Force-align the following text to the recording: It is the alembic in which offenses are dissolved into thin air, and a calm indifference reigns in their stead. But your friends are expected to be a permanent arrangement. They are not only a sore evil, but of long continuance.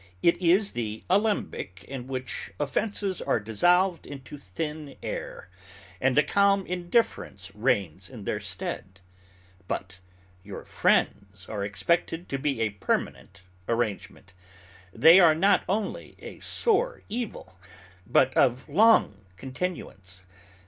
It 0.23 0.37
is 0.41 0.71
the 0.71 1.03
alembic 1.11 1.85
in 1.87 2.07
which 2.07 2.51
offenses 2.59 3.21
are 3.21 3.39
dissolved 3.39 4.07
into 4.07 4.35
thin 4.39 4.95
air, 5.03 5.47
and 6.01 6.17
a 6.17 6.23
calm 6.23 6.65
indifference 6.65 7.53
reigns 7.53 8.09
in 8.09 8.23
their 8.23 8.39
stead. 8.39 8.99
But 9.67 9.99
your 10.43 10.65
friends 10.65 11.47
are 11.47 11.63
expected 11.63 12.29
to 12.29 12.39
be 12.39 12.61
a 12.61 12.71
permanent 12.71 13.43
arrangement. 13.69 14.33
They 14.91 15.19
are 15.19 15.35
not 15.35 15.63
only 15.69 16.15
a 16.17 16.39
sore 16.39 17.03
evil, 17.07 17.59
but 18.07 18.35
of 18.35 18.67
long 18.67 19.25
continuance. 19.37 20.23